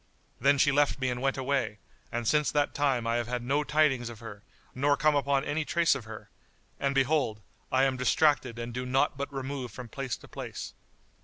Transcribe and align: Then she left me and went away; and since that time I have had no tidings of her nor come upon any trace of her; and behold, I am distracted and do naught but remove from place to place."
Then 0.39 0.57
she 0.57 0.71
left 0.71 0.97
me 0.99 1.11
and 1.11 1.21
went 1.21 1.37
away; 1.37 1.77
and 2.11 2.27
since 2.27 2.49
that 2.49 2.73
time 2.73 3.05
I 3.05 3.17
have 3.17 3.27
had 3.27 3.43
no 3.43 3.63
tidings 3.63 4.09
of 4.09 4.17
her 4.19 4.41
nor 4.73 4.97
come 4.97 5.13
upon 5.15 5.45
any 5.45 5.63
trace 5.63 5.93
of 5.93 6.05
her; 6.05 6.31
and 6.79 6.95
behold, 6.95 7.39
I 7.71 7.83
am 7.83 7.97
distracted 7.97 8.57
and 8.57 8.73
do 8.73 8.83
naught 8.83 9.15
but 9.15 9.31
remove 9.31 9.71
from 9.71 9.89
place 9.89 10.17
to 10.17 10.27
place." 10.27 10.73